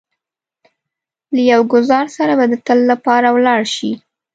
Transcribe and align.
له 1.33 1.41
يو 1.51 1.61
ګوزار 1.73 2.05
سره 2.17 2.33
به 2.37 2.45
د 2.51 2.53
تل 2.65 2.79
لپاره 2.91 3.27
ولاړ 3.35 3.61
شئ. 3.75 3.91